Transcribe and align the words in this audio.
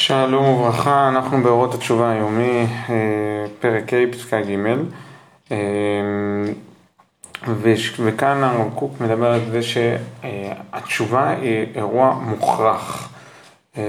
שלום 0.00 0.44
וברכה, 0.44 1.08
אנחנו 1.08 1.42
באורות 1.42 1.74
התשובה 1.74 2.10
היומי, 2.10 2.66
אה, 2.88 2.94
פרק 3.60 3.92
ה', 3.92 4.12
פסקה 4.12 4.40
ג', 4.40 4.56
אה, 5.52 5.56
וכאן 7.98 8.44
הרב 8.44 8.70
קוק 8.74 9.00
מדבר 9.00 9.26
על 9.26 9.40
זה 9.50 9.60
שהתשובה 9.62 11.30
היא 11.30 11.66
אירוע 11.74 12.14
מוכרח, 12.22 13.12
אה, 13.76 13.82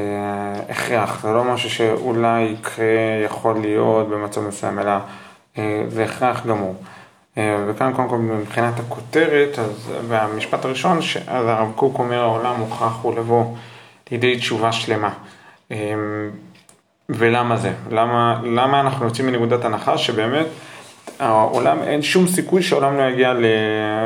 הכרח, 0.69 1.21
זה 1.21 1.33
לא 1.33 1.43
משהו 1.43 1.69
שאולי 1.69 2.41
יקרה, 2.41 2.85
יכול 3.25 3.61
להיות 3.61 4.09
במצב 4.09 4.47
מסוים, 4.47 4.79
אלא 4.79 4.97
זה 5.87 6.03
הכרח 6.03 6.45
גמור. 6.45 6.75
וכאן 7.37 7.93
קודם 7.93 8.09
כל 8.09 8.17
מבחינת 8.17 8.79
הכותרת, 8.79 9.59
אז, 9.59 9.91
והמשפט 10.07 10.65
הראשון, 10.65 10.97
אז 11.27 11.45
הרב 11.47 11.71
קוק 11.75 11.99
אומר 11.99 12.21
העולם 12.21 12.59
מוכרח 12.59 12.99
הוא 13.01 13.15
לבוא 13.15 13.45
לידי 14.11 14.37
תשובה 14.37 14.71
שלמה. 14.71 15.13
אמ, 15.71 16.29
ולמה 17.09 17.57
זה? 17.57 17.71
למה, 17.91 18.41
למה 18.43 18.81
אנחנו 18.81 19.05
יוצאים 19.05 19.27
מנקודת 19.27 19.65
הנחה 19.65 19.97
שבאמת 19.97 20.45
העולם, 21.19 21.77
אין 21.83 22.01
שום 22.01 22.27
סיכוי 22.27 22.61
שהעולם 22.61 22.97
לא 22.97 23.03
יגיע 23.03 23.33
ל, 23.33 23.45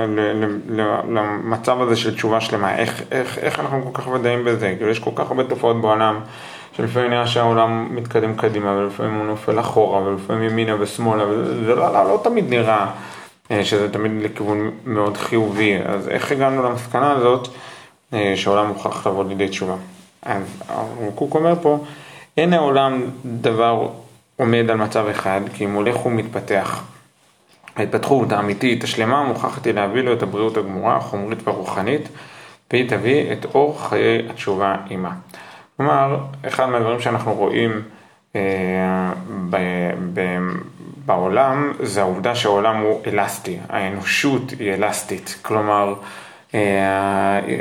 ל, 0.08 0.20
ל, 0.20 0.60
ל, 0.70 0.82
למצב 1.08 1.82
הזה 1.82 1.96
של 1.96 2.16
תשובה 2.16 2.42
שלמה. 2.42 2.78
איך, 2.78 3.04
איך, 3.12 3.38
איך 3.38 3.60
אנחנו 3.60 3.92
כל 3.94 4.02
כך 4.02 4.08
ודאים 4.08 4.46
בזה? 4.46 4.74
כאילו 4.78 4.92
יש 4.92 5.00
כל 5.00 5.12
כך 5.16 5.28
הרבה 5.32 5.44
תופעות 5.44 5.82
בעולם 5.82 6.20
שלפעמים 6.78 7.10
נראה 7.10 7.28
שהעולם 7.28 7.96
מתקדם 7.96 8.36
קדימה 8.36 8.72
ולפעמים 8.72 9.14
הוא 9.14 9.26
נופל 9.26 9.60
אחורה 9.60 10.02
ולפעמים 10.02 10.44
ימינה 10.50 10.76
ושמאלה 10.80 11.24
וזה 11.30 11.76
לא, 11.76 11.94
לא, 11.94 12.04
לא 12.04 12.22
תמיד 12.24 12.50
נראה 12.50 12.92
אה, 13.52 13.66
שזה 13.66 13.92
תמיד 13.92 14.12
לכיוון 14.24 14.72
מאוד 14.86 15.18
חיובי. 15.18 15.78
אז 15.86 16.10
איך 16.10 16.32
הגענו 16.32 16.64
למסקנה 16.64 17.12
הזאת 17.12 17.48
אה, 18.14 18.34
שהעולם 18.36 18.68
מוכרח 18.68 19.08
לבוא 19.08 19.24
לידי 19.24 19.48
תשובה? 19.48 19.76
הרב 20.26 20.60
קוק 21.16 21.36
אומר 21.36 21.56
פה, 21.62 21.84
אין 22.38 22.54
העולם 22.54 23.02
דבר 23.26 23.90
עומד 24.38 24.70
על 24.70 24.78
מצב 24.78 25.06
אחד, 25.08 25.42
כי 25.54 25.66
אם 25.66 25.74
הולך 25.74 26.06
ומתפתח. 26.06 26.84
ההתפתחות 27.76 28.32
האמיתית, 28.32 28.84
השלמה, 28.84 29.24
מוכרחת 29.24 29.66
היא 29.66 29.74
להביא 29.74 30.02
לו 30.02 30.14
את 30.14 30.24
הבריאות 30.24 30.58
הגמורה, 30.58 30.98
החומרית 30.98 31.48
והרוחנית, 31.48 32.10
והיא 32.72 32.90
תביא 32.90 33.34
את 33.34 33.46
אור 33.46 33.88
חיי 33.88 34.30
התשובה 34.30 34.76
עימה. 34.88 35.12
כלומר, 35.78 36.18
אחד 36.48 36.66
מהדברים 36.66 37.00
שאנחנו 37.00 37.34
רואים 37.34 37.82
אה, 38.36 38.42
ב, 39.50 39.58
ב, 40.14 40.38
בעולם, 41.06 41.74
זה 41.80 42.02
העובדה 42.02 42.36
שהעולם 42.36 42.78
הוא 42.78 43.02
אלסטי, 43.08 43.58
האנושות 43.70 44.52
היא 44.60 44.74
אלסטית. 44.74 45.40
כלומר, 45.42 45.94
אה, 45.94 45.96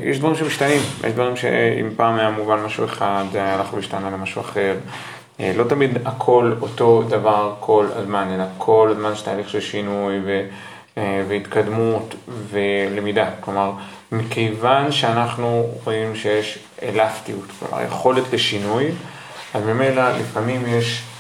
יש 0.03 0.19
דברים 0.19 0.35
שמשתנים, 0.35 0.81
יש 1.05 1.13
דברים 1.13 1.37
שאם 1.37 1.89
פעם 1.97 2.19
היה 2.19 2.31
מובן 2.31 2.59
משהו 2.59 2.85
אחד, 2.85 3.25
הלך 3.35 3.75
והשתנה 3.75 4.11
למשהו 4.11 4.41
אחר. 4.41 4.75
אה, 5.41 5.53
לא 5.57 5.65
תמיד 5.65 5.99
הכל 6.05 6.53
אותו 6.61 7.03
דבר 7.09 7.55
כל 7.61 7.87
הזמן, 7.95 8.29
אלא 8.35 8.45
כל 8.59 8.89
הזמן 8.91 9.13
יש 9.13 9.23
תהליך 9.23 9.49
של 9.49 9.61
שינוי 9.61 10.21
ו, 10.25 10.47
אה, 10.99 11.23
והתקדמות 11.29 12.15
ולמידה. 12.51 13.31
כלומר, 13.41 13.73
מכיוון 14.13 14.93
שאנחנו 14.93 15.67
רואים 15.85 16.17
שיש 16.17 16.59
אלסטיות, 16.83 17.45
כלומר 17.59 17.85
יכולת 17.85 18.33
לשינוי, 18.33 18.91
אז 19.55 19.63
ממילא 19.63 20.19
לפעמים 20.19 20.63
יש 20.67 21.03
אה, 21.03 21.12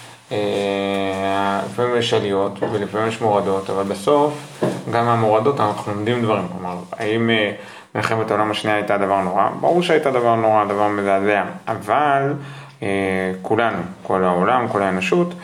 לפעמים 1.66 1.96
יש 1.96 2.14
עליות 2.14 2.58
ולפעמים 2.72 3.08
יש 3.08 3.20
מורדות, 3.20 3.70
אבל 3.70 3.82
בסוף 3.82 4.62
גם 4.92 5.06
מהמורדות 5.06 5.60
אנחנו 5.60 5.92
לומדים 5.92 6.22
דברים. 6.22 6.48
כלומר, 6.52 6.76
האם 6.92 7.30
אה, 7.30 7.52
מלחמת 7.94 8.30
העולם 8.30 8.50
השנייה 8.50 8.76
הייתה 8.76 8.98
דבר 8.98 9.20
נורא? 9.20 9.48
ברור 9.60 9.82
שהייתה 9.82 10.10
דבר 10.10 10.34
נורא, 10.34 10.64
דבר 10.64 10.88
מזעזע, 10.88 11.44
אבל 11.68 12.32
אה, 12.82 13.32
כולנו, 13.42 13.82
כל 14.02 14.24
העולם, 14.24 14.68
כל 14.68 14.82
האנושות, 14.82 15.34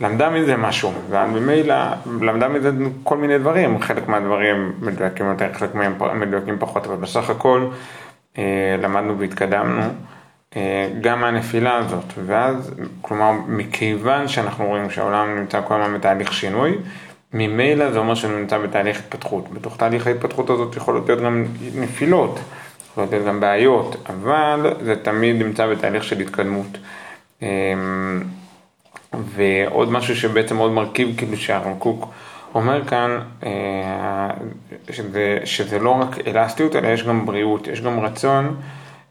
למדה 0.00 0.30
מזה 0.30 0.56
משהו, 0.56 0.92
וממילא 1.10 1.74
למדה 2.20 2.48
מזה 2.48 2.70
כל 3.02 3.16
מיני 3.16 3.38
דברים, 3.38 3.80
חלק 3.80 4.08
מהדברים 4.08 4.72
מדויקים 4.80 5.26
יותר, 5.26 5.46
חלק 5.52 5.74
מהם 5.74 5.94
מדויקים 6.14 6.56
פחות, 6.58 6.86
אבל 6.86 6.96
בסך 6.96 7.30
הכל 7.30 7.66
למדנו 8.82 9.18
והתקדמנו. 9.18 9.82
אה, 10.56 10.88
גם 11.00 11.20
מהנפילה 11.20 11.76
הזאת, 11.76 12.04
ואז, 12.26 12.74
כלומר, 13.02 13.32
מכיוון 13.48 14.28
שאנחנו 14.28 14.66
רואים 14.66 14.90
שהעולם 14.90 15.38
נמצא 15.38 15.60
כל 15.64 15.82
הזמן 15.82 15.98
בתהליך 15.98 16.32
שינוי, 16.32 16.78
ממילא 17.32 17.92
זה 17.92 17.98
אומר 17.98 18.14
שהוא 18.14 18.32
נמצא 18.32 18.58
בתהליך 18.58 18.98
התפתחות. 18.98 19.52
בתוך 19.52 19.76
תהליך 19.76 20.06
ההתפתחות 20.06 20.50
הזאת 20.50 20.76
יכולות 20.76 21.08
להיות 21.08 21.22
גם 21.22 21.44
נפילות, 21.74 22.40
יכולות 22.90 23.10
להיות 23.10 23.26
גם 23.26 23.40
בעיות, 23.40 23.96
אבל 24.08 24.74
זה 24.80 24.96
תמיד 24.96 25.36
נמצא 25.36 25.66
בתהליך 25.66 26.04
של 26.04 26.20
התקדמות. 26.20 26.78
אה, 27.42 27.48
ועוד 29.14 29.92
משהו 29.92 30.16
שבעצם 30.16 30.56
עוד 30.56 30.72
מרכיב, 30.72 31.14
כאילו 31.16 31.36
שהרב 31.36 31.74
קוק 31.78 32.08
אומר 32.54 32.84
כאן, 32.84 33.18
אה, 33.46 34.30
שזה, 34.90 35.38
שזה 35.44 35.78
לא 35.78 35.90
רק 35.90 36.26
אלסטיות, 36.26 36.76
אלא 36.76 36.88
יש 36.88 37.02
גם 37.04 37.26
בריאות, 37.26 37.66
יש 37.66 37.80
גם 37.80 38.00
רצון. 38.00 38.56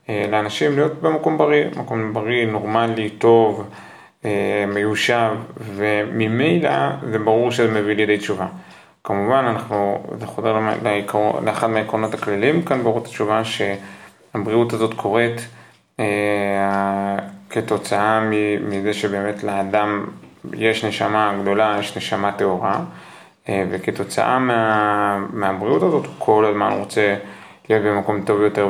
אה, 0.09 0.25
לאנשים 0.31 0.75
להיות 0.75 1.01
במקום 1.01 1.37
בריא, 1.37 1.65
מקום 1.75 2.13
בריא, 2.13 2.45
נורמלי, 2.45 3.09
טוב, 3.09 3.69
אה, 4.25 4.65
מיושב, 4.67 5.31
וממילא 5.57 6.71
זה 7.11 7.19
ברור 7.19 7.51
שזה 7.51 7.71
מביא 7.71 7.95
לידי 7.95 8.17
תשובה. 8.17 8.47
כמובן, 9.03 9.45
אנחנו, 9.47 10.03
זה 10.19 10.27
חוזר 10.27 10.59
לאחד 11.45 11.67
מהעקרונות 11.67 12.13
הכלליים 12.13 12.61
כאן 12.61 12.83
באורות 12.83 13.05
התשובה, 13.05 13.41
שהבריאות 13.43 14.73
הזאת 14.73 14.93
קורית 14.93 15.47
אה, 15.99 17.17
כתוצאה 17.49 18.29
מזה 18.61 18.93
שבאמת 18.93 19.43
לאדם 19.43 20.05
יש 20.53 20.85
נשמה 20.85 21.37
גדולה, 21.41 21.77
יש 21.79 21.97
נשמה 21.97 22.31
טהורה, 22.31 22.79
וכתוצאה 23.49 24.39
מה, 24.39 25.25
מהבריאות 25.33 25.83
הזאת 25.83 26.05
הוא 26.05 26.13
כל 26.17 26.45
הזמן 26.45 26.71
רוצה 26.71 27.15
להיות 27.69 27.83
במקום 27.83 28.21
טוב 28.25 28.41
יותר 28.41 28.69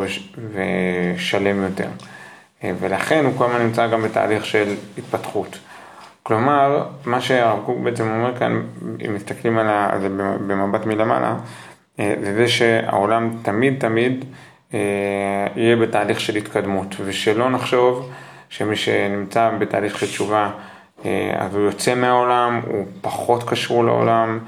ושלם 0.53 1.63
יותר. 1.63 1.87
אה, 2.63 2.71
ולכן 2.79 3.25
הוא 3.25 3.33
כל 3.37 3.45
הזמן 3.45 3.61
נמצא 3.61 3.87
גם 3.87 4.01
בתהליך 4.01 4.45
של 4.45 4.73
התפתחות. 4.97 5.59
כלומר, 6.23 6.85
מה 7.05 7.21
שהרב 7.21 7.59
קוק 7.65 7.79
בעצם 7.79 8.07
אומר 8.07 8.37
כאן, 8.37 8.61
אם 9.05 9.15
מסתכלים 9.15 9.57
על 9.57 10.01
זה 10.01 10.09
במבט 10.47 10.85
מלמעלה, 10.85 11.35
אה, 11.99 12.13
זה 12.23 12.33
זה 12.33 12.47
שהעולם 12.47 13.37
תמיד 13.41 13.79
תמיד 13.79 14.25
אה, 14.73 14.79
יהיה 15.55 15.75
בתהליך 15.75 16.19
של 16.19 16.35
התקדמות, 16.35 16.95
ושלא 17.05 17.49
נחשוב 17.49 18.11
שמי 18.49 18.75
שנמצא 18.75 19.51
בתהליך 19.59 19.99
של 19.99 20.05
תשובה, 20.05 20.51
אז 21.37 21.55
הוא 21.55 21.63
יוצא 21.63 21.95
מהעולם, 21.95 22.61
הוא 22.67 22.85
פחות 23.01 23.49
קשור 23.49 23.83
לעולם, 23.83 24.39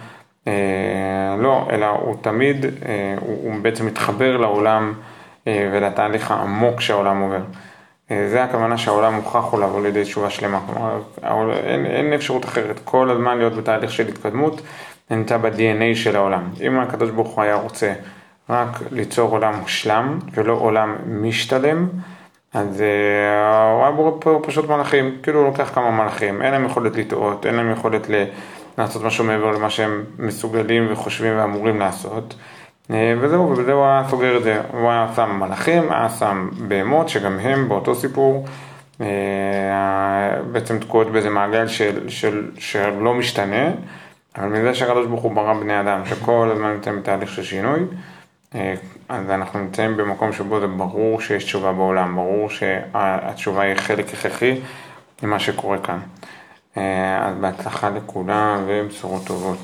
לא, 1.41 1.67
אלא 1.71 1.85
הוא 1.85 2.15
תמיד, 2.21 2.65
אה, 2.65 3.15
הוא 3.19 3.53
בעצם 3.61 3.85
מתחבר 3.85 4.37
לעולם 4.37 4.93
אה, 5.47 5.69
ולתהליך 5.73 6.31
העמוק 6.31 6.81
שהעולם 6.81 7.21
עובר. 7.21 7.41
זה 8.29 8.43
הכוונה 8.43 8.77
שהעולם 8.77 9.13
מוכרח 9.13 9.51
הוא 9.51 9.59
לעבור 9.59 9.81
לידי 9.81 10.03
תשובה 10.03 10.29
שלמה. 10.29 10.59
כלומר, 10.65 11.01
אין, 11.53 11.85
אין 11.85 12.13
אפשרות 12.13 12.45
אחרת. 12.45 12.79
כל 12.83 13.09
הזמן 13.09 13.37
להיות 13.37 13.55
בתהליך 13.55 13.91
של 13.91 14.07
התקדמות, 14.07 14.61
נמצא 15.11 15.37
ב-DNA 15.37 15.95
של 15.95 16.15
העולם. 16.15 16.49
אם 16.61 16.79
הקדוש 16.79 17.09
ברוך 17.09 17.27
הוא 17.27 17.43
היה 17.43 17.55
רוצה 17.55 17.93
רק 18.49 18.69
ליצור 18.91 19.31
עולם 19.31 19.53
מושלם 19.61 20.19
ולא 20.33 20.53
עולם 20.53 20.95
משתלם, 21.07 21.87
אז 22.53 22.81
הוא 23.73 23.83
היה 23.83 23.91
בורא 23.91 24.39
פשוט 24.43 24.69
מלאכים, 24.69 25.17
כאילו 25.23 25.39
הוא 25.39 25.47
לוקח 25.47 25.71
כמה 25.75 25.91
מלאכים, 25.91 26.41
אין 26.41 26.51
להם 26.51 26.65
יכולת 26.65 26.95
לטעות, 26.95 27.45
אין 27.45 27.55
להם 27.55 27.71
יכולת 27.71 28.09
ל... 28.09 28.23
לעשות 28.77 29.03
משהו 29.03 29.23
מעבר 29.23 29.51
למה 29.51 29.69
שהם 29.69 30.03
מסוגלים 30.19 30.88
וחושבים 30.91 31.38
ואמורים 31.38 31.79
לעשות. 31.79 32.35
אה, 32.91 33.13
וזהו, 33.21 33.49
ובזה 33.49 33.71
הוא 33.73 33.85
היה 33.85 34.03
סוגר 34.09 34.38
את 34.38 34.43
זה. 34.43 34.61
הוא 34.71 34.89
היה 34.89 35.07
שם 35.15 35.39
מלאכים, 35.39 35.91
היה 35.91 36.09
שם 36.09 36.49
בהמות, 36.67 37.09
שגם 37.09 37.39
הם 37.39 37.69
באותו 37.69 37.95
סיפור 37.95 38.45
אה, 39.01 40.41
בעצם 40.51 40.79
תקועות 40.79 41.12
באיזה 41.12 41.29
מעגל 41.29 41.68
של, 41.68 42.09
של, 42.09 42.51
שלא 42.57 43.13
משתנה, 43.13 43.71
אבל 44.38 44.47
מזה 44.47 44.75
שהקדוש 44.75 45.07
ברוך 45.07 45.21
הוא 45.21 45.35
ברא 45.35 45.53
בני 45.53 45.79
אדם, 45.79 46.06
שכל 46.06 46.50
הזמן 46.51 46.74
נמצאים 46.74 47.00
בתהליך 47.00 47.31
של 47.31 47.44
שינוי, 47.44 47.79
אה, 48.56 48.74
אז 49.09 49.29
אנחנו 49.29 49.59
נמצאים 49.59 49.97
במקום 49.97 50.33
שבו 50.33 50.59
זה 50.59 50.68
ברור 50.68 51.21
שיש 51.21 51.44
תשובה 51.44 51.71
בעולם, 51.71 52.15
ברור 52.15 52.50
שהתשובה 52.50 53.62
היא 53.62 53.75
חלק 53.75 54.13
הכרחי 54.13 54.59
למה 55.24 55.39
שקורה 55.39 55.77
כאן. 55.77 56.00
אז 56.75 57.35
בהצלחה 57.41 57.89
לכולם 57.89 58.63
ובשורות 58.67 59.25
טובות. 59.25 59.59